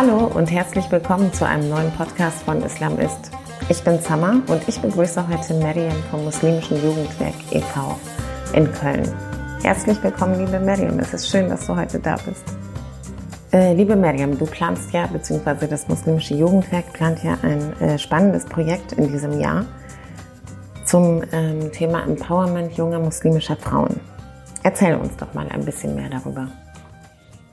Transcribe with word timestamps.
Hallo 0.00 0.30
und 0.32 0.48
herzlich 0.48 0.88
willkommen 0.92 1.32
zu 1.32 1.44
einem 1.44 1.70
neuen 1.70 1.90
Podcast 1.90 2.44
von 2.44 2.62
Islam 2.62 3.00
ist. 3.00 3.32
Ich 3.68 3.82
bin 3.82 3.98
Summer 3.98 4.40
und 4.46 4.68
ich 4.68 4.78
begrüße 4.80 5.26
heute 5.26 5.54
Mariam 5.54 5.96
vom 6.12 6.22
Muslimischen 6.22 6.76
Jugendwerk 6.76 7.34
e.V. 7.50 7.98
in 8.52 8.72
Köln. 8.74 9.12
Herzlich 9.60 10.00
willkommen, 10.00 10.38
liebe 10.38 10.60
Mariam. 10.60 11.00
Es 11.00 11.14
ist 11.14 11.28
schön, 11.28 11.48
dass 11.48 11.66
du 11.66 11.74
heute 11.74 11.98
da 11.98 12.14
bist. 12.14 12.44
Äh, 13.52 13.74
liebe 13.74 13.96
Mariam, 13.96 14.38
du 14.38 14.46
planst 14.46 14.92
ja, 14.92 15.08
beziehungsweise 15.08 15.66
das 15.66 15.88
Muslimische 15.88 16.34
Jugendwerk 16.34 16.92
plant 16.92 17.24
ja 17.24 17.36
ein 17.42 17.72
äh, 17.80 17.98
spannendes 17.98 18.44
Projekt 18.44 18.92
in 18.92 19.10
diesem 19.10 19.40
Jahr 19.40 19.66
zum 20.84 21.24
ähm, 21.32 21.72
Thema 21.72 22.04
Empowerment 22.04 22.72
junger 22.76 23.00
muslimischer 23.00 23.56
Frauen. 23.56 23.98
Erzähl 24.62 24.94
uns 24.94 25.16
doch 25.16 25.34
mal 25.34 25.48
ein 25.48 25.64
bisschen 25.64 25.96
mehr 25.96 26.08
darüber. 26.08 26.46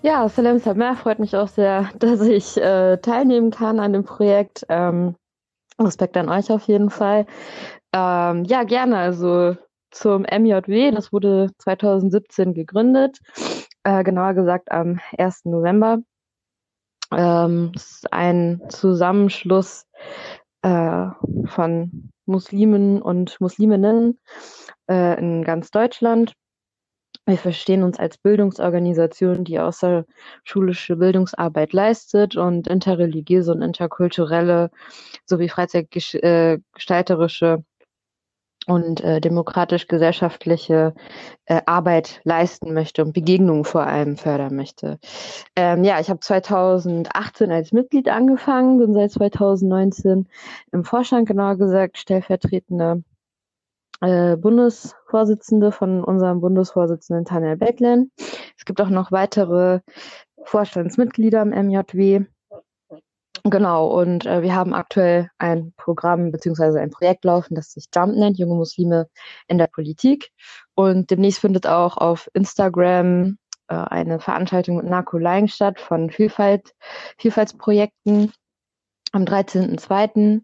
Ja, 0.06 0.30
Salam 0.30 0.60
Samer 0.60 0.96
freut 0.96 1.18
mich 1.18 1.36
auch 1.36 1.48
sehr, 1.48 1.90
dass 1.98 2.22
ich 2.22 2.58
äh, 2.58 2.98
teilnehmen 2.98 3.50
kann 3.50 3.80
an 3.80 3.92
dem 3.92 4.04
Projekt. 4.04 4.64
Ähm, 4.70 5.16
Respekt 5.80 6.16
an 6.16 6.30
euch 6.30 6.52
auf 6.52 6.68
jeden 6.68 6.92
Fall. 6.92 7.26
Ähm, 7.92 8.44
ja, 8.44 8.66
gerne. 8.66 8.98
Also 9.00 9.58
zum 9.90 10.22
MJW, 10.22 10.92
das 10.92 11.12
wurde 11.12 11.50
2017 11.58 12.54
gegründet, 12.54 13.18
äh, 13.84 14.04
genauer 14.04 14.36
gesagt 14.36 14.72
am 14.72 15.00
1. 15.18 15.46
November. 15.46 15.98
Ähm, 17.12 17.72
ist 17.74 18.14
ein 18.14 18.62
Zusammenschluss 18.70 19.88
äh, 20.62 21.08
von 21.48 22.12
Muslimen 22.28 23.02
und 23.02 23.42
Musliminnen 23.42 24.20
äh, 24.88 25.18
in 25.18 25.44
ganz 25.44 25.72
Deutschland 25.72 26.36
wir 27.26 27.38
verstehen 27.38 27.84
uns 27.84 28.00
als 28.00 28.18
Bildungsorganisation, 28.18 29.44
die 29.44 29.60
außerschulische 29.60 30.96
Bildungsarbeit 30.96 31.74
leistet 31.74 32.38
und 32.38 32.68
interreligiöse 32.68 33.52
und 33.52 33.64
interkulturelle 33.64 34.70
sowie 35.26 35.50
freizeitgestalterische 35.50 37.64
und 38.68 39.02
äh, 39.02 39.22
demokratisch-gesellschaftliche 39.22 40.94
äh, 41.46 41.62
Arbeit 41.66 42.22
leisten 42.24 42.74
möchte 42.74 43.04
und 43.04 43.14
Begegnungen 43.14 43.64
vor 43.64 43.86
allem 43.86 44.18
fördern 44.18 44.56
möchte. 44.56 45.00
Ähm, 45.56 45.84
ja, 45.84 46.00
ich 46.00 46.10
habe 46.10 46.20
2018 46.20 47.52
als 47.52 47.72
Mitglied 47.72 48.10
angefangen, 48.10 48.80
bin 48.80 48.94
seit 48.94 49.12
2019 49.12 50.28
im 50.72 50.84
Vorstand, 50.84 51.28
genauer 51.28 51.58
gesagt, 51.58 51.98
stellvertretende 51.98 53.04
äh, 54.02 54.36
Bundesvorsitzende 54.38 55.72
von 55.72 56.04
unserem 56.04 56.42
Bundesvorsitzenden 56.42 57.26
Tanel 57.26 57.58
Becklen. 57.58 58.12
Es 58.58 58.66
gibt 58.66 58.82
auch 58.82 58.90
noch 58.90 59.12
weitere 59.12 59.80
Vorstandsmitglieder 60.44 61.42
im 61.42 61.50
MJW. 61.50 62.26
Genau, 63.44 63.88
und 63.88 64.26
äh, 64.26 64.42
wir 64.42 64.56
haben 64.56 64.74
aktuell 64.74 65.30
ein 65.38 65.72
Programm 65.78 66.32
beziehungsweise 66.32 66.80
ein 66.80 66.90
Projekt 66.90 67.26
laufen, 67.26 67.54
das 67.54 67.72
sich 67.72 67.86
Jump 67.94 68.16
nennt, 68.16 68.40
junge 68.40 68.56
Muslime 68.56 69.08
in 69.48 69.60
der 69.60 69.68
Politik. 69.68 70.32
Und 70.74 71.12
demnächst 71.12 71.42
findet 71.42 71.68
auch 71.68 71.98
auf 71.98 72.28
Instagram 72.34 73.38
äh, 73.68 73.76
eine 73.76 74.20
Veranstaltung 74.20 74.78
mit 74.78 74.88
Narko 74.88 75.20
Lying 75.20 75.48
statt 75.48 75.80
von 75.80 76.10
Vielfalt, 76.10 76.74
Vielfaltsprojekten 77.20 78.34
am 79.16 79.24
13.02. 79.24 80.42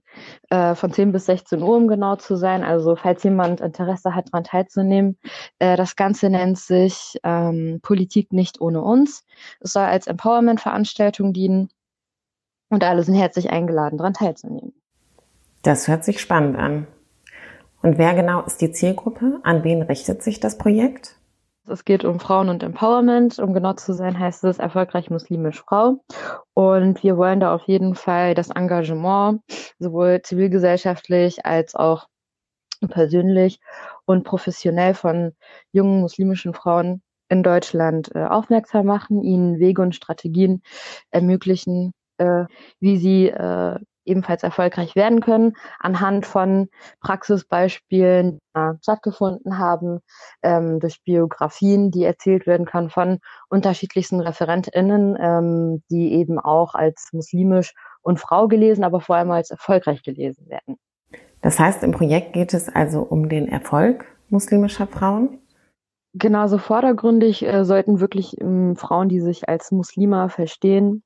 Äh, 0.49 0.75
von 0.75 0.91
10 0.91 1.11
bis 1.11 1.25
16 1.25 1.61
Uhr, 1.61 1.75
um 1.75 1.87
genau 1.87 2.15
zu 2.15 2.35
sein. 2.35 2.63
Also 2.63 2.95
falls 2.95 3.23
jemand 3.23 3.61
Interesse 3.61 4.15
hat, 4.15 4.29
daran 4.31 4.43
teilzunehmen. 4.43 5.17
Äh, 5.59 5.75
das 5.75 5.95
Ganze 5.95 6.29
nennt 6.29 6.57
sich 6.57 7.19
ähm, 7.23 7.79
Politik 7.81 8.33
nicht 8.33 8.61
ohne 8.61 8.81
uns. 8.81 9.25
Es 9.59 9.73
soll 9.73 9.83
als 9.83 10.07
Empowerment-Veranstaltung 10.07 11.33
dienen 11.33 11.69
und 12.69 12.83
alle 12.83 13.03
sind 13.03 13.15
herzlich 13.15 13.49
eingeladen, 13.49 13.97
daran 13.97 14.13
teilzunehmen. 14.13 14.73
Das 15.61 15.87
hört 15.87 16.03
sich 16.03 16.19
spannend 16.21 16.57
an. 16.57 16.87
Und 17.81 17.97
wer 17.97 18.13
genau 18.13 18.41
ist 18.41 18.61
die 18.61 18.71
Zielgruppe? 18.71 19.39
An 19.43 19.63
wen 19.63 19.81
richtet 19.81 20.23
sich 20.23 20.39
das 20.39 20.57
Projekt? 20.57 21.17
Es 21.67 21.85
geht 21.85 22.03
um 22.03 22.19
Frauen 22.19 22.49
und 22.49 22.63
Empowerment. 22.63 23.39
Um 23.39 23.53
genau 23.53 23.73
zu 23.73 23.93
sein, 23.93 24.17
heißt 24.17 24.43
es 24.45 24.59
erfolgreich 24.59 25.09
muslimisch 25.09 25.61
Frau. 25.61 26.03
Und 26.53 27.03
wir 27.03 27.17
wollen 27.17 27.39
da 27.39 27.53
auf 27.53 27.63
jeden 27.67 27.95
Fall 27.95 28.33
das 28.33 28.49
Engagement 28.49 29.41
sowohl 29.79 30.21
zivilgesellschaftlich 30.23 31.45
als 31.45 31.75
auch 31.75 32.07
persönlich 32.89 33.59
und 34.05 34.23
professionell 34.23 34.95
von 34.95 35.33
jungen 35.71 36.01
muslimischen 36.01 36.53
Frauen 36.53 37.03
in 37.29 37.43
Deutschland 37.43 38.13
äh, 38.15 38.25
aufmerksam 38.25 38.87
machen, 38.87 39.23
ihnen 39.23 39.59
Wege 39.59 39.81
und 39.81 39.95
Strategien 39.95 40.61
ermöglichen, 41.11 41.93
äh, 42.17 42.45
wie 42.79 42.97
sie 42.97 43.29
äh, 43.29 43.79
ebenfalls 44.05 44.43
erfolgreich 44.43 44.95
werden 44.95 45.21
können, 45.21 45.53
anhand 45.79 46.25
von 46.25 46.69
Praxisbeispielen, 47.01 48.39
die 48.55 48.77
stattgefunden 48.81 49.57
haben, 49.57 49.99
ähm, 50.43 50.79
durch 50.79 51.03
Biografien, 51.03 51.91
die 51.91 52.03
erzählt 52.03 52.47
werden 52.47 52.65
können 52.65 52.89
von 52.89 53.19
unterschiedlichsten 53.49 54.19
ReferentInnen, 54.19 55.17
ähm, 55.19 55.83
die 55.89 56.13
eben 56.13 56.39
auch 56.39 56.75
als 56.75 57.09
muslimisch 57.11 57.73
und 58.01 58.19
Frau 58.19 58.47
gelesen, 58.47 58.83
aber 58.83 59.01
vor 59.01 59.15
allem 59.15 59.31
als 59.31 59.51
erfolgreich 59.51 60.03
gelesen 60.03 60.49
werden. 60.49 60.77
Das 61.41 61.59
heißt, 61.59 61.83
im 61.83 61.91
Projekt 61.91 62.33
geht 62.33 62.53
es 62.53 62.69
also 62.69 63.01
um 63.01 63.29
den 63.29 63.47
Erfolg 63.47 64.05
muslimischer 64.29 64.87
Frauen? 64.87 65.39
Genauso 66.13 66.57
vordergründig 66.57 67.45
äh, 67.45 67.63
sollten 67.63 67.99
wirklich 67.99 68.39
ähm, 68.41 68.75
Frauen, 68.75 69.07
die 69.07 69.21
sich 69.21 69.47
als 69.47 69.71
Muslima 69.71 70.27
verstehen, 70.27 71.03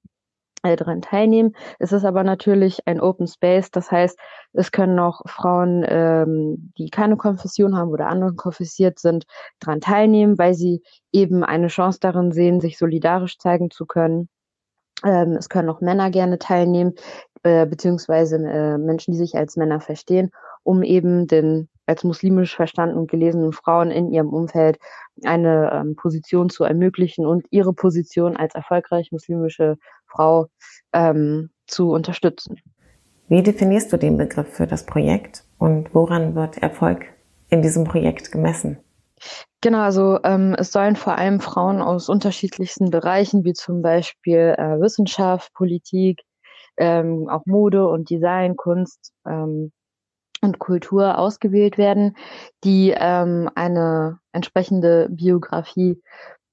daran 0.63 1.01
teilnehmen. 1.01 1.55
Es 1.79 1.91
ist 1.91 2.05
aber 2.05 2.23
natürlich 2.23 2.87
ein 2.87 2.99
Open 2.99 3.27
Space, 3.27 3.69
das 3.71 3.91
heißt, 3.91 4.17
es 4.53 4.71
können 4.71 4.97
auch 4.99 5.21
Frauen, 5.27 5.85
ähm, 5.87 6.71
die 6.77 6.89
keine 6.89 7.17
Konfession 7.17 7.77
haben 7.77 7.91
oder 7.91 8.07
anderen 8.07 8.35
konfessiert 8.35 8.99
sind, 8.99 9.25
daran 9.59 9.81
teilnehmen, 9.81 10.37
weil 10.37 10.55
sie 10.55 10.81
eben 11.11 11.43
eine 11.43 11.67
Chance 11.67 11.99
darin 12.01 12.31
sehen, 12.31 12.61
sich 12.61 12.77
solidarisch 12.77 13.37
zeigen 13.37 13.69
zu 13.69 13.85
können. 13.85 14.29
Ähm, 15.03 15.33
es 15.33 15.49
können 15.49 15.69
auch 15.69 15.81
Männer 15.81 16.09
gerne 16.09 16.39
teilnehmen, 16.39 16.93
äh, 17.43 17.65
beziehungsweise 17.65 18.37
äh, 18.37 18.77
Menschen, 18.77 19.11
die 19.11 19.17
sich 19.17 19.35
als 19.35 19.57
Männer 19.57 19.81
verstehen, 19.81 20.31
um 20.63 20.81
eben 20.81 21.27
den 21.27 21.69
als 21.85 22.03
muslimisch 22.03 22.55
verstandenen 22.55 22.99
und 22.99 23.11
gelesenen 23.11 23.53
Frauen 23.53 23.91
in 23.91 24.11
ihrem 24.11 24.29
Umfeld 24.29 24.79
eine 25.23 25.71
ähm, 25.71 25.95
Position 25.95 26.49
zu 26.49 26.63
ermöglichen 26.63 27.25
und 27.25 27.45
ihre 27.51 27.73
Position 27.73 28.35
als 28.35 28.55
erfolgreich 28.55 29.11
muslimische 29.11 29.77
Frau 30.15 30.47
ähm, 30.93 31.49
zu 31.67 31.91
unterstützen. 31.91 32.57
Wie 33.27 33.41
definierst 33.41 33.91
du 33.91 33.97
den 33.97 34.17
Begriff 34.17 34.49
für 34.49 34.67
das 34.67 34.85
Projekt 34.85 35.43
und 35.57 35.93
woran 35.93 36.35
wird 36.35 36.59
Erfolg 36.59 37.05
in 37.49 37.61
diesem 37.61 37.83
Projekt 37.83 38.31
gemessen? 38.31 38.77
Genau, 39.61 39.79
also 39.79 40.19
ähm, 40.23 40.55
es 40.59 40.71
sollen 40.71 40.95
vor 40.95 41.17
allem 41.17 41.39
Frauen 41.39 41.81
aus 41.81 42.09
unterschiedlichsten 42.09 42.91
Bereichen, 42.91 43.43
wie 43.43 43.53
zum 43.53 43.81
Beispiel 43.81 44.53
äh, 44.57 44.79
Wissenschaft, 44.79 45.51
Politik, 45.53 46.21
ähm, 46.77 47.27
auch 47.29 47.45
Mode 47.45 47.87
und 47.87 48.09
Design, 48.09 48.57
Kunst 48.57 49.13
ähm, 49.27 49.71
und 50.41 50.59
Kultur 50.59 51.17
ausgewählt 51.17 51.77
werden, 51.77 52.15
die 52.63 52.93
ähm, 52.95 53.49
eine 53.55 54.19
entsprechende 54.33 55.07
Biografie 55.09 55.99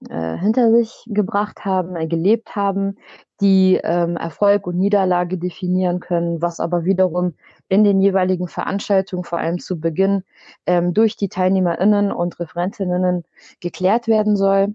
äh, 0.08 0.36
hinter 0.38 0.70
sich 0.70 1.04
gebracht 1.06 1.64
haben, 1.64 1.96
äh, 1.96 2.06
gelebt 2.06 2.56
haben, 2.56 2.96
die 3.40 3.80
ähm, 3.82 4.16
Erfolg 4.16 4.66
und 4.66 4.78
Niederlage 4.78 5.38
definieren 5.38 6.00
können, 6.00 6.40
was 6.40 6.60
aber 6.60 6.84
wiederum 6.84 7.34
in 7.68 7.84
den 7.84 8.00
jeweiligen 8.00 8.48
Veranstaltungen, 8.48 9.24
vor 9.24 9.38
allem 9.38 9.58
zu 9.58 9.80
Beginn, 9.80 10.24
ähm, 10.66 10.94
durch 10.94 11.16
die 11.16 11.28
TeilnehmerInnen 11.28 12.12
und 12.12 12.38
Referentinnen 12.38 13.24
geklärt 13.60 14.08
werden 14.08 14.36
soll. 14.36 14.74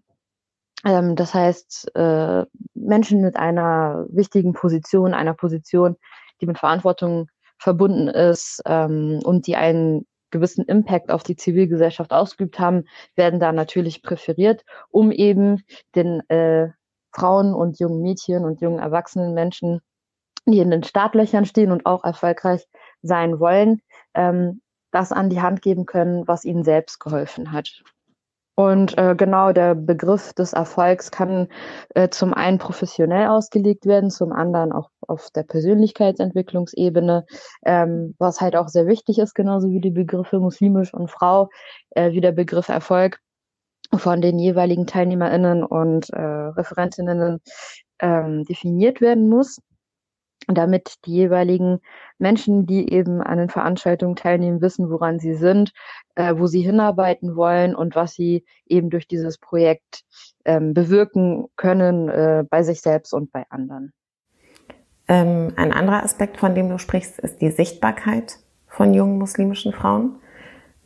Ähm, 0.85 1.15
das 1.15 1.33
heißt, 1.33 1.95
äh, 1.95 2.45
Menschen 2.75 3.21
mit 3.21 3.38
einer 3.38 4.06
wichtigen 4.09 4.53
Position, 4.53 5.13
einer 5.13 5.33
Position, 5.33 5.95
die 6.41 6.45
mit 6.45 6.57
Verantwortung 6.57 7.30
verbunden 7.57 8.07
ist 8.07 8.62
ähm, 8.65 9.19
und 9.23 9.47
die 9.47 9.56
einen 9.56 10.06
gewissen 10.31 10.65
Impact 10.65 11.09
auf 11.09 11.24
die 11.24 11.35
Zivilgesellschaft 11.35 12.12
ausgeübt 12.12 12.59
haben, 12.59 12.85
werden 13.15 13.39
da 13.39 13.51
natürlich 13.51 14.01
präferiert, 14.01 14.63
um 14.89 15.12
eben 15.12 15.63
den 15.95 16.21
äh, 16.29 16.69
Frauen 17.12 17.53
und 17.53 17.79
jungen 17.79 18.01
Mädchen 18.01 18.45
und 18.45 18.62
jungen 18.62 18.79
erwachsenen 18.79 19.33
Menschen, 19.33 19.81
die 20.45 20.59
in 20.59 20.71
den 20.71 20.83
Startlöchern 20.83 21.45
stehen 21.45 21.71
und 21.71 21.85
auch 21.85 22.03
erfolgreich 22.03 22.68
sein 23.01 23.39
wollen, 23.39 23.81
ähm, 24.13 24.62
das 24.91 25.12
an 25.12 25.29
die 25.29 25.41
Hand 25.41 25.62
geben 25.62 25.85
können, 25.85 26.27
was 26.27 26.45
ihnen 26.45 26.63
selbst 26.63 27.00
geholfen 27.00 27.51
hat. 27.51 27.83
Und 28.59 28.98
äh, 28.98 29.13
genau 29.15 29.51
der 29.51 29.75
Begriff 29.75 30.33
des 30.33 30.54
Erfolgs 30.54 31.12
kann 31.12 31.48
äh, 31.94 32.09
zum 32.09 32.33
einen 32.33 32.57
professionell 32.57 33.27
ausgelegt 33.27 33.86
werden, 33.86 34.09
zum 34.09 34.33
anderen 34.33 34.71
auch 34.71 34.89
auf 35.07 35.30
der 35.30 35.44
Persönlichkeitsentwicklungsebene, 35.44 37.27
ähm, 37.63 38.15
was 38.18 38.42
halt 38.42 38.56
auch 38.56 38.68
sehr 38.68 38.88
wichtig 38.88 39.19
ist, 39.19 39.36
genauso 39.36 39.69
wie 39.69 39.80
die 39.80 39.92
Begriffe 39.92 40.39
muslimisch 40.39 40.92
und 40.92 41.12
Frau, 41.12 41.50
äh, 41.92 42.13
wie 42.13 42.21
der 42.21 42.31
Begriff 42.31 42.69
Erfolg, 42.69 43.19
von 43.95 44.21
den 44.21 44.39
jeweiligen 44.39 44.88
TeilnehmerInnen 44.88 45.63
und 45.63 46.09
äh, 46.09 46.19
Referentinnen 46.19 47.39
ähm, 48.00 48.44
definiert 48.45 49.01
werden 49.01 49.30
muss, 49.30 49.62
damit 50.48 51.06
die 51.06 51.13
jeweiligen 51.13 51.80
Menschen, 52.19 52.66
die 52.66 52.92
eben 52.92 53.22
an 53.22 53.38
den 53.38 53.50
Veranstaltungen 53.50 54.16
teilnehmen, 54.16 54.62
wissen, 54.62 54.89
woran 54.89 55.19
sie 55.19 55.36
sind, 55.36 55.74
äh, 56.16 56.34
wo 56.38 56.48
sie 56.48 56.62
hinarbeiten 56.62 57.36
wollen 57.36 57.75
und 57.75 57.95
was 57.95 58.13
sie 58.13 58.45
eben 58.66 58.89
durch 58.89 59.07
dieses 59.07 59.38
Projekt 59.38 60.04
ähm, 60.45 60.74
bewirken 60.74 61.48
können 61.56 62.10
äh, 62.10 62.44
bei 62.50 62.63
sich 62.63 62.81
selbst 62.81 63.13
und 63.13 63.31
bei 63.31 63.45
anderen. 63.50 63.92
Ähm, 65.07 65.54
ein 65.56 65.72
anderer 65.74 66.04
Aspekt, 66.04 66.38
von 66.38 66.56
dem 66.56 66.69
du 66.69 66.78
sprichst, 66.78 67.19
ist 67.19 67.42
die 67.42 67.51
Sichtbarkeit 67.51 68.40
von 68.68 68.94
jungen 68.94 69.18
muslimischen 69.18 69.74
Frauen. 69.74 70.19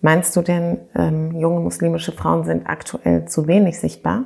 Meinst 0.01 0.35
du 0.35 0.41
denn, 0.41 0.79
ähm, 0.95 1.39
junge 1.39 1.59
muslimische 1.59 2.11
Frauen 2.11 2.43
sind 2.43 2.67
aktuell 2.67 3.25
zu 3.25 3.47
wenig 3.47 3.79
sichtbar? 3.79 4.25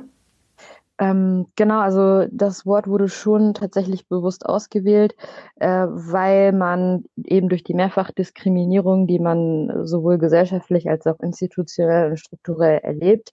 Ähm, 0.98 1.46
genau, 1.56 1.80
also 1.80 2.26
das 2.32 2.64
Wort 2.64 2.86
wurde 2.88 3.08
schon 3.08 3.52
tatsächlich 3.52 4.08
bewusst 4.08 4.46
ausgewählt, 4.46 5.14
äh, 5.56 5.68
weil 5.68 6.52
man 6.52 7.04
eben 7.22 7.50
durch 7.50 7.64
die 7.64 7.74
Mehrfachdiskriminierung, 7.74 9.06
die 9.06 9.18
man 9.18 9.86
sowohl 9.86 10.16
gesellschaftlich 10.18 10.88
als 10.88 11.06
auch 11.06 11.20
institutionell 11.20 12.10
und 12.10 12.16
strukturell 12.18 12.78
erlebt, 12.78 13.32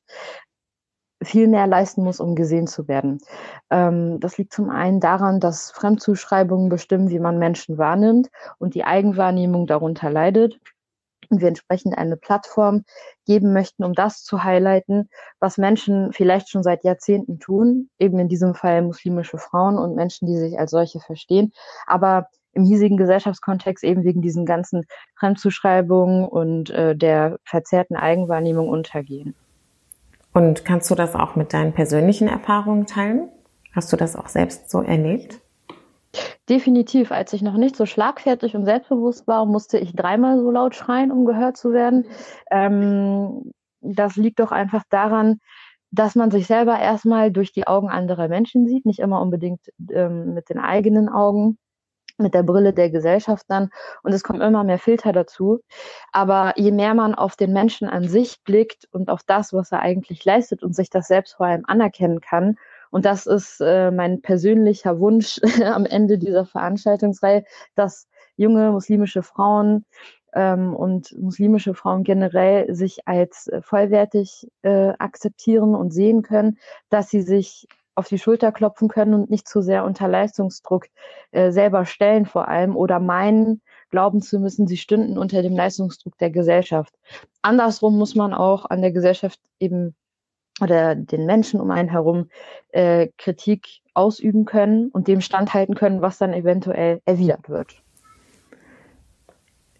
viel 1.24 1.48
mehr 1.48 1.68
leisten 1.68 2.04
muss, 2.04 2.19
um 2.19 2.36
gesehen 2.36 2.68
zu 2.68 2.88
werden. 2.88 3.19
Ähm, 3.69 4.19
das 4.19 4.38
liegt 4.38 4.54
zum 4.54 4.69
einen 4.69 5.00
daran, 5.00 5.39
dass 5.39 5.71
Fremdzuschreibungen 5.71 6.69
bestimmen, 6.69 7.10
wie 7.10 7.19
man 7.19 7.39
Menschen 7.39 7.77
wahrnimmt 7.77 8.30
und 8.60 8.75
die 8.75 8.83
Eigenwahrnehmung 8.83 9.68
darunter 9.68 10.10
leidet 10.10 10.60
und 11.31 11.42
wir 11.42 11.48
entsprechend 11.48 11.98
eine 11.98 12.18
Plattform 12.18 12.84
geben 13.25 13.54
möchten, 13.54 13.84
um 13.84 13.94
das 13.94 14.24
zu 14.24 14.44
highlighten, 14.44 15.10
was 15.40 15.58
Menschen 15.58 16.14
vielleicht 16.14 16.50
schon 16.50 16.64
seit 16.64 16.84
Jahrzehnten 16.84 17.40
tun, 17.40 17.90
eben 18.00 18.20
in 18.20 18.28
diesem 18.28 18.56
Fall 18.56 18.81
muslimische 18.81 19.38
Frauen 19.38 19.78
und 19.78 19.96
Menschen, 19.96 20.28
die 20.28 20.38
sich 20.38 20.60
als 20.60 20.72
solche 20.72 21.00
verstehen, 21.00 21.52
aber 21.88 22.28
im 22.54 22.64
hiesigen 22.64 22.98
Gesellschaftskontext 22.98 23.84
eben 23.84 24.04
wegen 24.04 24.22
diesen 24.22 24.46
ganzen 24.46 24.86
Fremdzuschreibungen 25.18 26.25
und 26.25 26.70
äh, 26.70 26.96
der 26.96 27.40
verzerrten 27.44 27.96
Eigenwahrnehmung 27.96 28.70
untergehen. 28.70 29.36
Und 30.34 30.66
kannst 30.66 30.90
du 30.90 30.96
das 30.96 31.16
auch 31.16 31.36
mit 31.36 31.54
deinen 31.54 31.74
persönlichen 31.74 32.28
Erfahrungen 32.28 32.86
teilen? 32.86 33.30
Hast 33.74 33.92
du 33.92 33.98
das 33.98 34.16
auch 34.16 34.28
selbst 34.28 34.70
so 34.70 34.81
erlebt? 34.81 35.40
Definitiv. 36.50 37.12
Als 37.12 37.33
ich 37.33 37.42
noch 37.42 37.56
nicht 37.56 37.75
so 37.75 37.86
schlagfertig 37.86 38.56
und 38.56 38.65
selbstbewusst 38.65 39.27
war, 39.27 39.45
musste 39.45 39.77
ich 39.77 39.95
dreimal 39.95 40.39
so 40.39 40.51
laut 40.51 40.75
schreien, 40.75 41.12
um 41.12 41.25
gehört 41.25 41.57
zu 41.57 41.71
werden. 41.71 42.06
Ähm, 42.51 43.51
das 43.81 44.15
liegt 44.18 44.39
doch 44.39 44.51
einfach 44.51 44.83
daran, 44.89 45.39
dass 45.92 46.15
man 46.15 46.31
sich 46.31 46.48
selber 46.48 46.80
erstmal 46.80 47.31
durch 47.31 47.54
die 47.54 47.68
Augen 47.68 47.89
anderer 47.89 48.27
Menschen 48.27 48.68
sieht, 48.68 48.86
nicht 48.86 49.00
immer 49.00 49.21
unbedingt 49.21 49.62
ähm, 49.92 50.33
mit 50.33 50.50
den 50.50 50.60
eigenen 50.60 51.07
Augen, 51.07 51.57
mit 52.18 52.33
der 52.33 52.44
Brille 52.44 52.74
der 52.74 52.89
Gesellschaft 52.89 53.45
dann. 53.50 53.69
Und 54.04 54.13
es 54.13 54.24
kommen 54.24 54.42
immer 54.42 54.63
mehr 54.63 54.80
Filter 54.80 55.13
dazu. 55.13 55.62
Aber 56.12 56.54
je 56.57 56.71
mehr 56.71 56.94
man 56.94 57.15
auf 57.15 57.36
den 57.36 57.54
Menschen 57.54 57.88
an 57.89 58.07
sich 58.07 58.44
blickt 58.44 58.88
und 58.92 59.10
auf 59.10 59.21
das, 59.25 59.54
was 59.54 59.71
er 59.71 59.81
eigentlich 59.81 60.25
leistet 60.25 60.63
und 60.63 60.75
sich 60.75 60.89
das 60.89 61.07
selbst 61.07 61.36
vor 61.36 61.48
allem 61.48 61.63
anerkennen 61.65 62.21
kann, 62.21 62.57
und 62.94 63.06
das 63.06 63.25
ist 63.25 63.60
äh, 63.60 63.90
mein 63.90 64.22
persönlicher 64.22 65.00
Wunsch 65.00 65.42
am 65.66 65.88
Ende 65.88 66.19
dieser 66.19 66.45
Veranstaltungsreihe, 66.45 67.44
dass 67.74 68.07
junge 68.38 68.69
muslimische 68.69 69.24
Frauen 69.24 69.84
ähm, 70.36 70.75
und 70.75 71.12
muslimische 71.19 71.74
Frauen 71.74 72.04
generell 72.04 72.72
sich 72.75 73.07
als 73.07 73.48
äh, 73.48 73.63
vollwertig 73.63 74.48
äh, 74.62 74.90
akzeptieren 75.00 75.74
und 75.74 75.92
sehen 75.92 76.22
können, 76.22 76.60
dass 76.90 77.10
sie 77.10 77.24
sich 77.24 77.68
auf 77.95 78.10
die 78.10 78.19
Schulter 78.19 78.51
klopfen 78.51 78.90
können 78.90 79.16
und 79.16 79.31
nicht 79.31 79.48
zu 79.48 79.62
sehr 79.62 79.86
unter 79.86 80.07
Leistungsdruck 80.07 80.86
äh, 81.31 81.51
selber 81.51 81.86
stellen 81.86 82.28
vor 82.28 82.48
allem 82.48 82.75
oder 82.75 83.00
meinen, 83.00 83.63
glauben 83.89 84.22
zu 84.22 84.39
müssen, 84.39 84.68
sie 84.68 84.78
stünden 84.78 85.18
unter 85.18 85.42
dem 85.42 85.56
Leistungsdruck 85.56 86.16
der 86.19 86.30
Gesellschaft. 86.30 86.94
Andersrum 87.42 87.98
muss 87.98 88.13
man 88.13 88.36
auch 88.36 88.66
an 88.66 88.84
der 88.84 88.92
Gesellschaft 88.92 89.39
eben 89.60 89.96
oder 90.61 90.95
den 90.95 91.25
Menschen 91.25 91.59
um 91.59 91.71
einen 91.71 91.89
herum 91.89 92.29
äh, 92.71 93.07
Kritik 93.17 93.67
ausüben 93.94 94.45
können 94.45 94.89
und 94.89 95.07
dem 95.07 95.21
standhalten 95.21 95.75
können, 95.75 96.01
was 96.01 96.17
dann 96.17 96.33
eventuell 96.33 97.01
erwidert 97.05 97.50
wird. 97.50 97.81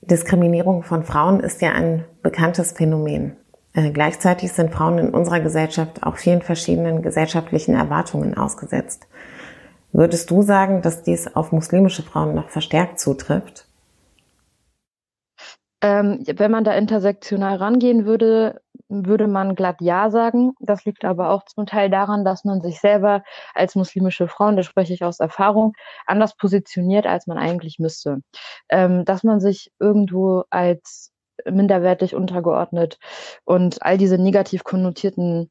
Diskriminierung 0.02 0.84
von 0.84 1.04
Frauen 1.04 1.40
ist 1.40 1.62
ja 1.62 1.72
ein 1.72 2.06
bekanntes 2.22 2.74
Phänomen. 2.74 3.38
Äh, 3.74 3.92
gleichzeitig 3.92 4.52
sind 4.52 4.72
Frauen 4.72 4.98
in 5.00 5.10
unserer 5.10 5.40
Gesellschaft 5.40 6.04
auch 6.04 6.18
vielen 6.18 6.42
verschiedenen 6.42 7.02
gesellschaftlichen 7.02 7.76
Erwartungen 7.76 8.38
ausgesetzt. 8.38 9.08
Würdest 9.92 10.30
du 10.32 10.42
sagen, 10.42 10.82
dass 10.82 11.04
dies 11.04 11.36
auf 11.36 11.52
muslimische 11.52 12.04
Frauen 12.04 12.34
noch 12.34 12.50
verstärkt 12.50 13.00
zutrifft? 13.00 13.68
Ähm, 15.82 16.24
wenn 16.26 16.52
man 16.52 16.64
da 16.64 16.74
intersektional 16.74 17.58
rangehen 17.58 18.06
würde, 18.06 18.62
würde 18.90 19.28
man 19.28 19.56
glatt 19.56 19.82
Ja 19.82 20.10
sagen. 20.10 20.54
Das 20.60 20.86
liegt 20.86 21.06
aber 21.06 21.30
auch 21.30 21.46
zum 21.46 21.66
Teil 21.66 21.90
daran, 21.90 22.26
dass 22.26 22.44
man 22.46 22.62
sich 22.62 22.80
selber 22.80 23.24
als 23.54 23.76
muslimische 23.76 24.28
Frau, 24.28 24.48
und 24.48 24.58
da 24.58 24.64
spreche 24.64 24.94
ich 24.94 25.04
aus 25.04 25.20
Erfahrung, 25.20 25.74
anders 26.06 26.36
positioniert, 26.36 27.08
als 27.08 27.28
man 27.28 27.38
eigentlich 27.38 27.80
müsste. 27.80 28.20
Ähm, 28.70 29.06
dass 29.06 29.24
man 29.24 29.40
sich 29.40 29.72
irgendwo 29.80 30.44
als 30.50 31.12
minderwertig 31.50 32.16
untergeordnet 32.16 33.00
und 33.44 33.82
all 33.82 33.98
diese 33.98 34.18
negativ 34.18 34.64
konnotierten 34.64 35.50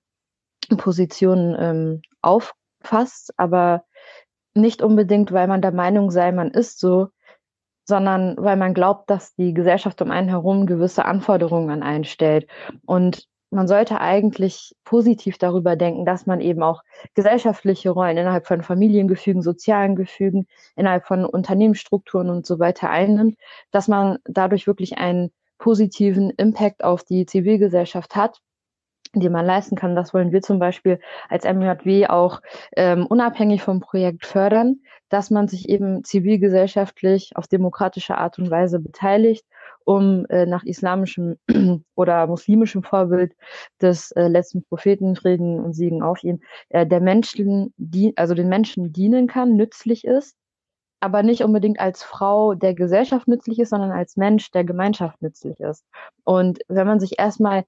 Positionen 0.76 1.56
ähm, 1.58 2.02
auffasst, 2.22 3.32
aber 3.36 3.84
nicht 4.54 4.82
unbedingt, 4.82 5.32
weil 5.32 5.48
man 5.48 5.62
der 5.62 5.72
Meinung 5.72 6.10
sei, 6.10 6.30
man 6.32 6.50
ist 6.50 6.78
so, 6.78 7.08
sondern 7.92 8.36
weil 8.38 8.56
man 8.56 8.72
glaubt, 8.72 9.10
dass 9.10 9.34
die 9.34 9.52
Gesellschaft 9.52 10.00
um 10.00 10.10
einen 10.10 10.30
herum 10.30 10.64
gewisse 10.64 11.04
Anforderungen 11.04 11.68
an 11.68 11.82
einen 11.82 12.04
stellt. 12.04 12.48
Und 12.86 13.28
man 13.50 13.68
sollte 13.68 14.00
eigentlich 14.00 14.74
positiv 14.82 15.36
darüber 15.36 15.76
denken, 15.76 16.06
dass 16.06 16.24
man 16.24 16.40
eben 16.40 16.62
auch 16.62 16.80
gesellschaftliche 17.12 17.90
Rollen 17.90 18.16
innerhalb 18.16 18.46
von 18.46 18.62
Familiengefügen, 18.62 19.42
sozialen 19.42 19.94
Gefügen, 19.94 20.46
innerhalb 20.74 21.04
von 21.06 21.26
Unternehmensstrukturen 21.26 22.30
und 22.30 22.46
so 22.46 22.58
weiter 22.58 22.88
einnimmt, 22.88 23.36
dass 23.72 23.88
man 23.88 24.16
dadurch 24.24 24.66
wirklich 24.66 24.96
einen 24.96 25.30
positiven 25.58 26.30
Impact 26.30 26.82
auf 26.82 27.04
die 27.04 27.26
Zivilgesellschaft 27.26 28.16
hat 28.16 28.40
die 29.20 29.28
man 29.28 29.44
leisten 29.44 29.76
kann. 29.76 29.94
Das 29.94 30.14
wollen 30.14 30.32
wir 30.32 30.42
zum 30.42 30.58
Beispiel 30.58 30.98
als 31.28 31.44
MJW 31.44 32.06
auch 32.06 32.40
ähm, 32.76 33.06
unabhängig 33.06 33.62
vom 33.62 33.80
Projekt 33.80 34.26
fördern, 34.26 34.80
dass 35.08 35.30
man 35.30 35.48
sich 35.48 35.68
eben 35.68 36.04
zivilgesellschaftlich 36.04 37.36
auf 37.36 37.46
demokratische 37.46 38.16
Art 38.16 38.38
und 38.38 38.50
Weise 38.50 38.80
beteiligt, 38.80 39.44
um 39.84 40.24
äh, 40.26 40.46
nach 40.46 40.64
islamischem 40.64 41.36
oder 41.94 42.26
muslimischem 42.26 42.82
Vorbild 42.82 43.34
des 43.80 44.12
äh, 44.12 44.28
letzten 44.28 44.64
Propheten, 44.64 45.16
Frieden 45.16 45.60
und 45.60 45.74
Siegen 45.74 46.02
auf 46.02 46.22
ihn, 46.24 46.42
äh, 46.70 46.86
der 46.86 47.00
Menschen, 47.00 47.74
die, 47.76 48.16
also 48.16 48.34
den 48.34 48.48
Menschen 48.48 48.92
dienen 48.92 49.26
kann, 49.26 49.54
nützlich 49.56 50.04
ist, 50.04 50.36
aber 51.00 51.22
nicht 51.22 51.42
unbedingt 51.42 51.80
als 51.80 52.02
Frau 52.04 52.54
der 52.54 52.74
Gesellschaft 52.74 53.26
nützlich 53.26 53.58
ist, 53.58 53.70
sondern 53.70 53.90
als 53.90 54.16
Mensch 54.16 54.50
der 54.52 54.64
Gemeinschaft 54.64 55.20
nützlich 55.20 55.58
ist. 55.58 55.84
Und 56.24 56.60
wenn 56.68 56.86
man 56.86 57.00
sich 57.00 57.18
erstmal 57.18 57.64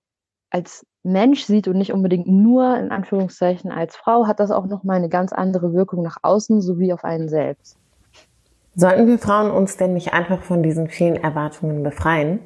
als 0.54 0.86
Mensch 1.02 1.44
sieht 1.44 1.66
und 1.66 1.76
nicht 1.76 1.92
unbedingt 1.92 2.28
nur 2.28 2.78
in 2.78 2.92
Anführungszeichen 2.92 3.72
als 3.72 3.96
Frau, 3.96 4.28
hat 4.28 4.38
das 4.38 4.52
auch 4.52 4.66
nochmal 4.66 4.98
eine 4.98 5.08
ganz 5.08 5.32
andere 5.32 5.74
Wirkung 5.74 6.02
nach 6.02 6.18
außen 6.22 6.60
sowie 6.62 6.92
auf 6.92 7.04
einen 7.04 7.28
selbst. 7.28 7.76
Sollten 8.76 9.08
wir 9.08 9.18
Frauen 9.18 9.50
uns 9.50 9.76
denn 9.76 9.94
nicht 9.94 10.12
einfach 10.12 10.42
von 10.42 10.62
diesen 10.62 10.88
vielen 10.88 11.16
Erwartungen 11.16 11.82
befreien? 11.82 12.38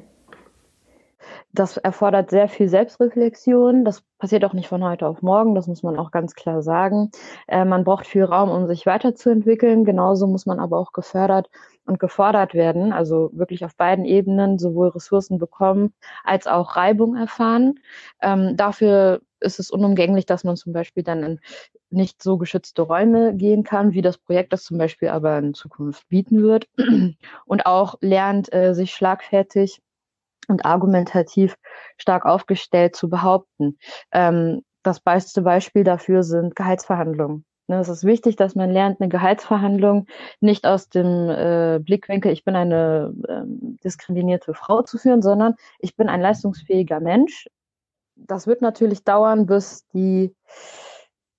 Das 1.51 1.77
erfordert 1.77 2.29
sehr 2.29 2.47
viel 2.47 2.69
Selbstreflexion. 2.69 3.83
Das 3.83 4.03
passiert 4.19 4.45
auch 4.45 4.53
nicht 4.53 4.67
von 4.67 4.83
heute 4.83 5.07
auf 5.07 5.23
morgen, 5.23 5.55
das 5.55 5.65
muss 5.67 5.81
man 5.81 5.97
auch 5.97 6.11
ganz 6.11 6.35
klar 6.35 6.61
sagen. 6.61 7.09
Äh, 7.47 7.65
man 7.65 7.83
braucht 7.83 8.05
viel 8.05 8.23
Raum, 8.23 8.49
um 8.51 8.67
sich 8.67 8.85
weiterzuentwickeln. 8.85 9.83
Genauso 9.83 10.27
muss 10.27 10.45
man 10.45 10.59
aber 10.59 10.77
auch 10.77 10.91
gefördert 10.91 11.49
und 11.85 11.99
gefordert 11.99 12.53
werden, 12.53 12.93
also 12.93 13.31
wirklich 13.33 13.65
auf 13.65 13.75
beiden 13.75 14.05
Ebenen 14.05 14.59
sowohl 14.59 14.89
Ressourcen 14.89 15.39
bekommen 15.39 15.93
als 16.23 16.45
auch 16.45 16.75
Reibung 16.75 17.15
erfahren. 17.15 17.79
Ähm, 18.21 18.55
dafür 18.55 19.21
ist 19.39 19.59
es 19.59 19.71
unumgänglich, 19.71 20.25
dass 20.27 20.43
man 20.43 20.55
zum 20.55 20.73
Beispiel 20.73 21.01
dann 21.03 21.23
in 21.23 21.39
nicht 21.89 22.21
so 22.21 22.37
geschützte 22.37 22.83
Räume 22.83 23.33
gehen 23.35 23.63
kann, 23.63 23.93
wie 23.93 24.03
das 24.03 24.19
Projekt 24.19 24.53
das 24.53 24.63
zum 24.63 24.77
Beispiel 24.77 25.09
aber 25.09 25.39
in 25.39 25.55
Zukunft 25.55 26.07
bieten 26.09 26.43
wird 26.43 26.67
und 27.45 27.65
auch 27.65 27.95
lernt, 28.01 28.53
äh, 28.53 28.75
sich 28.75 28.93
schlagfertig 28.93 29.81
und 30.49 30.65
argumentativ 30.65 31.55
stark 31.97 32.25
aufgestellt 32.25 32.95
zu 32.95 33.09
behaupten. 33.09 33.77
Ähm, 34.11 34.61
das 34.83 34.99
beste 34.99 35.41
Beispiel 35.41 35.83
dafür 35.83 36.23
sind 36.23 36.55
Gehaltsverhandlungen. 36.55 37.45
Ne, 37.67 37.79
es 37.79 37.87
ist 37.87 38.03
wichtig, 38.03 38.35
dass 38.35 38.55
man 38.55 38.71
lernt, 38.71 38.99
eine 38.99 39.09
Gehaltsverhandlung 39.09 40.07
nicht 40.39 40.65
aus 40.65 40.89
dem 40.89 41.29
äh, 41.29 41.79
Blickwinkel, 41.79 42.31
ich 42.31 42.43
bin 42.43 42.55
eine 42.55 43.13
ähm, 43.29 43.77
diskriminierte 43.83 44.55
Frau 44.55 44.81
zu 44.81 44.97
führen, 44.97 45.21
sondern 45.21 45.53
ich 45.77 45.95
bin 45.95 46.09
ein 46.09 46.19
leistungsfähiger 46.19 46.99
Mensch. 46.99 47.47
das 48.15 48.47
wird 48.47 48.61
natürlich 48.61 49.03
dauern, 49.03 49.45
bis 49.45 49.87
die 49.93 50.33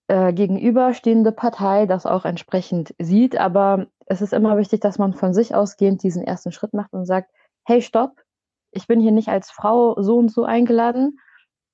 äh, 0.09 0.33
gegenüberstehende 0.33 1.33
Partei 1.33 1.87
das 1.87 2.07
auch 2.07 2.25
entsprechend 2.25 2.95
sieht. 2.99 3.37
Aber 3.37 3.87
es 4.07 4.23
ist 4.23 4.33
immer 4.33 4.57
wichtig, 4.57 4.81
dass 4.81 4.99
man 4.99 5.15
von 5.15 5.35
sich 5.35 5.55
ausgehend 5.55 6.03
diesen 6.03 6.23
ersten 6.25 6.53
Schritt 6.53 6.75
macht 6.75 6.93
und 6.93 7.07
sagt, 7.07 7.31
hey, 7.65 7.83
stopp, 7.83 8.21
ich 8.73 8.87
bin 8.87 9.01
hier 9.01 9.13
nicht 9.13 9.29
als 9.29 9.51
Frau 9.51 10.01
so 10.01 10.17
und 10.17 10.31
so 10.31 10.45
eingeladen, 10.45 11.19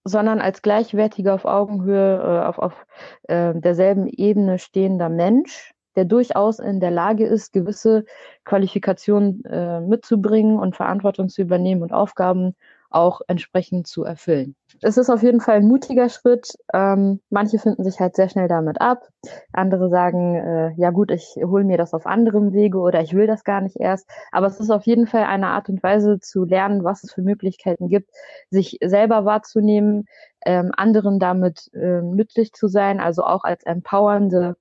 sondern 0.04 0.40
als 0.40 0.62
gleichwertiger 0.62 1.34
auf 1.34 1.44
Augenhöhe, 1.44 2.16
äh, 2.22 2.46
auf, 2.46 2.58
auf 2.58 2.86
äh, 3.24 3.54
derselben 3.54 4.06
Ebene 4.06 4.58
stehender 4.58 5.08
Mensch, 5.08 5.72
der 5.96 6.04
durchaus 6.04 6.58
in 6.58 6.78
der 6.78 6.90
Lage 6.90 7.26
ist, 7.26 7.52
gewisse 7.52 8.04
Qualifikationen 8.44 9.44
äh, 9.46 9.80
mitzubringen 9.80 10.58
und 10.58 10.76
Verantwortung 10.76 11.28
zu 11.28 11.42
übernehmen 11.42 11.82
und 11.82 11.92
Aufgaben 11.92 12.54
auch 12.90 13.20
entsprechend 13.28 13.86
zu 13.86 14.04
erfüllen. 14.04 14.54
Es 14.82 14.96
ist 14.96 15.10
auf 15.10 15.22
jeden 15.22 15.40
Fall 15.40 15.56
ein 15.56 15.66
mutiger 15.66 16.08
Schritt. 16.08 16.48
Ähm, 16.72 17.20
manche 17.30 17.58
finden 17.58 17.84
sich 17.84 18.00
halt 18.00 18.16
sehr 18.16 18.28
schnell 18.28 18.48
damit 18.48 18.80
ab. 18.80 19.08
Andere 19.52 19.88
sagen, 19.88 20.34
äh, 20.34 20.72
ja 20.76 20.90
gut, 20.90 21.10
ich 21.10 21.36
hole 21.42 21.64
mir 21.64 21.78
das 21.78 21.94
auf 21.94 22.06
anderem 22.06 22.52
Wege 22.52 22.78
oder 22.78 23.00
ich 23.00 23.14
will 23.14 23.26
das 23.26 23.44
gar 23.44 23.60
nicht 23.60 23.76
erst. 23.76 24.08
Aber 24.32 24.46
es 24.46 24.60
ist 24.60 24.70
auf 24.70 24.84
jeden 24.84 25.06
Fall 25.06 25.24
eine 25.24 25.48
Art 25.48 25.68
und 25.68 25.82
Weise 25.82 26.20
zu 26.20 26.44
lernen, 26.44 26.84
was 26.84 27.04
es 27.04 27.12
für 27.12 27.22
Möglichkeiten 27.22 27.88
gibt, 27.88 28.10
sich 28.50 28.78
selber 28.82 29.24
wahrzunehmen, 29.24 30.06
ähm, 30.44 30.72
anderen 30.76 31.18
damit 31.18 31.70
äh, 31.74 32.02
nützlich 32.02 32.52
zu 32.52 32.68
sein, 32.68 33.00
also 33.00 33.24
auch 33.24 33.44
als 33.44 33.64
empowernde 33.64 34.56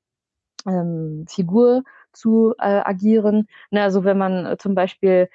ähm, 0.68 1.26
Figur 1.30 1.84
zu 2.14 2.54
äh, 2.58 2.82
agieren. 2.84 3.48
Ne, 3.72 3.84
also 3.84 4.04
wenn 4.04 4.18
man 4.18 4.46
äh, 4.46 4.58
zum 4.58 4.76
Beispiel 4.76 5.30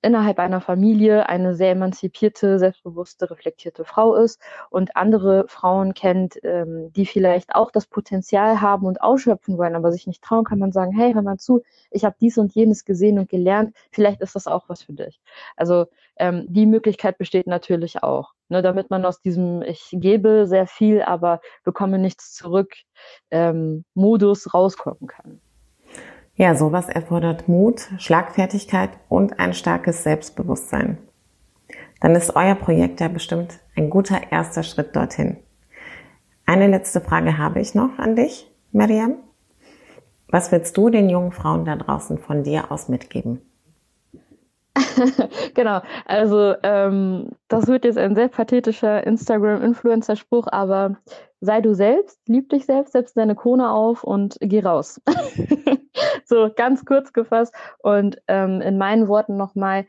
innerhalb 0.00 0.38
einer 0.38 0.60
Familie 0.60 1.28
eine 1.28 1.54
sehr 1.54 1.72
emanzipierte, 1.72 2.58
selbstbewusste, 2.58 3.30
reflektierte 3.30 3.84
Frau 3.84 4.14
ist 4.14 4.40
und 4.70 4.96
andere 4.96 5.44
Frauen 5.48 5.94
kennt, 5.94 6.38
ähm, 6.42 6.92
die 6.92 7.06
vielleicht 7.06 7.54
auch 7.54 7.70
das 7.70 7.86
Potenzial 7.86 8.60
haben 8.60 8.86
und 8.86 9.02
ausschöpfen 9.02 9.58
wollen, 9.58 9.76
aber 9.76 9.92
sich 9.92 10.06
nicht 10.06 10.22
trauen, 10.22 10.44
kann 10.44 10.58
man 10.58 10.72
sagen, 10.72 10.92
hey, 10.92 11.12
hör 11.12 11.22
mal 11.22 11.38
zu, 11.38 11.62
ich 11.90 12.04
habe 12.04 12.16
dies 12.20 12.38
und 12.38 12.54
jenes 12.54 12.84
gesehen 12.84 13.18
und 13.18 13.28
gelernt, 13.28 13.76
vielleicht 13.90 14.20
ist 14.20 14.34
das 14.34 14.46
auch 14.46 14.68
was 14.68 14.82
für 14.82 14.94
dich. 14.94 15.20
Also 15.56 15.86
ähm, 16.16 16.46
die 16.48 16.66
Möglichkeit 16.66 17.18
besteht 17.18 17.46
natürlich 17.46 18.02
auch, 18.02 18.32
ne, 18.48 18.62
damit 18.62 18.90
man 18.90 19.04
aus 19.04 19.20
diesem 19.20 19.62
ich 19.62 19.88
gebe 19.92 20.46
sehr 20.46 20.66
viel, 20.66 21.02
aber 21.02 21.40
bekomme 21.64 21.98
nichts 21.98 22.32
zurück 22.34 22.74
ähm, 23.30 23.84
Modus 23.94 24.52
rauskommen 24.54 25.06
kann. 25.06 25.40
Ja, 26.34 26.54
sowas 26.54 26.88
erfordert 26.88 27.46
Mut, 27.46 27.88
Schlagfertigkeit 27.98 28.90
und 29.08 29.38
ein 29.38 29.52
starkes 29.52 30.02
Selbstbewusstsein. 30.02 30.98
Dann 32.00 32.14
ist 32.14 32.34
euer 32.34 32.54
Projekt 32.54 33.00
ja 33.00 33.08
bestimmt 33.08 33.60
ein 33.76 33.90
guter 33.90 34.32
erster 34.32 34.62
Schritt 34.62 34.96
dorthin. 34.96 35.36
Eine 36.46 36.66
letzte 36.66 37.00
Frage 37.00 37.38
habe 37.38 37.60
ich 37.60 37.74
noch 37.74 37.98
an 37.98 38.16
dich, 38.16 38.50
Mariam. 38.72 39.16
Was 40.28 40.50
willst 40.50 40.76
du 40.76 40.88
den 40.88 41.10
jungen 41.10 41.32
Frauen 41.32 41.66
da 41.66 41.76
draußen 41.76 42.18
von 42.18 42.42
dir 42.42 42.72
aus 42.72 42.88
mitgeben? 42.88 43.42
genau, 45.54 45.82
also 46.06 46.54
ähm, 46.62 47.30
das 47.48 47.66
wird 47.66 47.84
jetzt 47.84 47.98
ein 47.98 48.14
sehr 48.14 48.28
pathetischer 48.28 49.06
Instagram-Influencer-Spruch, 49.06 50.46
aber 50.50 50.96
sei 51.40 51.60
du 51.60 51.74
selbst, 51.74 52.20
lieb 52.26 52.48
dich 52.48 52.64
selbst, 52.64 52.92
setz 52.92 53.12
deine 53.12 53.34
Krone 53.34 53.70
auf 53.70 54.04
und 54.04 54.36
geh 54.40 54.60
raus. 54.60 55.00
so 56.24 56.50
ganz 56.54 56.84
kurz 56.84 57.12
gefasst. 57.12 57.54
Und 57.78 58.18
ähm, 58.28 58.60
in 58.60 58.78
meinen 58.78 59.08
Worten 59.08 59.36
nochmal, 59.36 59.86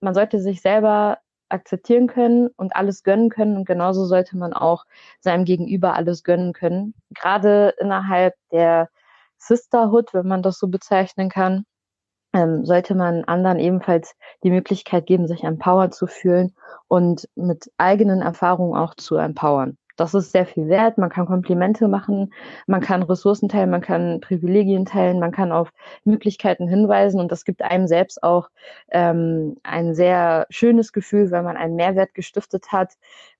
man 0.00 0.14
sollte 0.14 0.38
sich 0.38 0.60
selber 0.60 1.18
akzeptieren 1.48 2.06
können 2.06 2.48
und 2.56 2.76
alles 2.76 3.02
gönnen 3.02 3.28
können. 3.28 3.56
Und 3.56 3.66
genauso 3.66 4.04
sollte 4.04 4.36
man 4.36 4.52
auch 4.52 4.84
seinem 5.20 5.44
Gegenüber 5.44 5.94
alles 5.94 6.22
gönnen 6.24 6.52
können. 6.52 6.94
Gerade 7.10 7.74
innerhalb 7.78 8.34
der 8.52 8.88
Sisterhood, 9.38 10.14
wenn 10.14 10.26
man 10.26 10.42
das 10.42 10.58
so 10.58 10.68
bezeichnen 10.68 11.28
kann, 11.28 11.64
ähm, 12.32 12.64
sollte 12.64 12.94
man 12.94 13.24
anderen 13.24 13.58
ebenfalls 13.58 14.16
die 14.42 14.50
Möglichkeit 14.50 15.06
geben, 15.06 15.26
sich 15.26 15.44
empowered 15.44 15.94
zu 15.94 16.06
fühlen 16.06 16.54
und 16.88 17.28
mit 17.34 17.70
eigenen 17.78 18.22
Erfahrungen 18.22 18.76
auch 18.76 18.94
zu 18.94 19.16
empowern. 19.16 19.76
Das 19.96 20.14
ist 20.14 20.32
sehr 20.32 20.46
viel 20.46 20.68
wert. 20.68 20.98
Man 20.98 21.10
kann 21.10 21.26
Komplimente 21.26 21.86
machen, 21.86 22.32
man 22.66 22.80
kann 22.80 23.02
Ressourcen 23.02 23.48
teilen, 23.48 23.70
man 23.70 23.82
kann 23.82 24.20
Privilegien 24.20 24.86
teilen, 24.86 25.20
man 25.20 25.32
kann 25.32 25.52
auf 25.52 25.70
Möglichkeiten 26.04 26.66
hinweisen 26.66 27.20
und 27.20 27.30
das 27.30 27.44
gibt 27.44 27.62
einem 27.62 27.86
selbst 27.86 28.22
auch 28.22 28.48
ähm, 28.90 29.56
ein 29.62 29.94
sehr 29.94 30.46
schönes 30.50 30.92
Gefühl, 30.92 31.30
wenn 31.30 31.44
man 31.44 31.56
einen 31.56 31.76
Mehrwert 31.76 32.14
gestiftet 32.14 32.72
hat, 32.72 32.94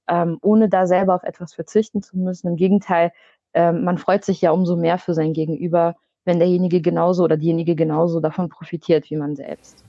ähm, 0.09 0.39
ohne 0.43 0.69
da 0.69 0.87
selber 0.87 1.15
auf 1.15 1.23
etwas 1.23 1.55
verzichten 1.55 2.03
zu 2.03 2.19
müssen. 2.19 2.49
Im 2.49 2.57
Gegenteil, 2.57 3.13
ähm, 3.55 3.85
man 3.85 3.99
freut 3.99 4.25
sich 4.25 4.41
ja 4.43 4.51
umso 4.51 4.77
mehr 4.77 4.99
für 4.99 5.15
sein 5.15 5.33
Gegenüber, 5.33 5.97
wenn 6.25 6.39
derjenige 6.39 6.81
genauso 6.81 7.25
oder 7.25 7.37
diejenige 7.37 7.75
genauso 7.75 8.21
davon 8.21 8.49
profitiert 8.49 9.11
wie 9.11 9.17
man 9.17 9.37
selbst. 9.37 9.85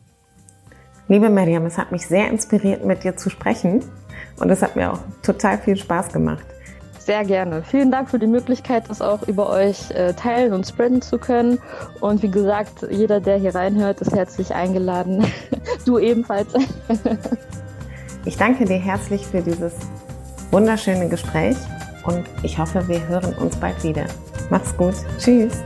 Liebe 1.08 1.30
Miriam, 1.30 1.66
es 1.66 1.78
hat 1.78 1.92
mich 1.92 2.08
sehr 2.08 2.30
inspiriert, 2.30 2.86
mit 2.86 3.04
dir 3.04 3.16
zu 3.18 3.30
sprechen 3.30 3.84
und 4.40 4.50
es 4.50 4.62
hat 4.62 4.76
mir 4.76 4.94
auch 4.94 5.00
total 5.22 5.58
viel 5.58 5.76
Spaß 5.76 6.14
gemacht. 6.14 6.46
Sehr 6.98 7.26
gerne. 7.26 7.64
Vielen 7.64 7.92
Dank 7.92 8.10
für 8.10 8.18
die 8.18 8.28
Möglichkeit, 8.28 8.90
das 8.90 9.02
auch 9.02 9.28
über 9.28 9.50
euch 9.50 9.92
äh, 9.92 10.14
teilen 10.14 10.54
und 10.54 10.66
spreaden 10.66 11.02
zu 11.02 11.18
können. 11.18 11.60
Und 12.00 12.24
wie 12.24 12.32
gesagt, 12.32 12.88
jeder, 12.90 13.20
der 13.20 13.36
hier 13.38 13.54
reinhört, 13.54 14.00
ist 14.00 14.16
herzlich 14.16 14.56
eingeladen. 14.56 15.26
du 15.86 16.00
ebenfalls. 16.00 16.54
ich 18.26 18.38
danke 18.38 18.64
dir 18.64 18.78
herzlich 18.78 19.28
für 19.28 19.42
dieses 19.42 19.74
wunderschöne 20.52 21.10
Gespräch 21.10 21.58
und 22.06 22.24
ich 22.42 22.58
hoffe, 22.58 22.88
wir 22.88 23.06
hören 23.10 23.34
uns 23.34 23.58
bald 23.58 23.84
wieder. 23.84 24.06
Mach's 24.50 24.76
gut. 24.78 24.96
Tschüss. 25.20 25.62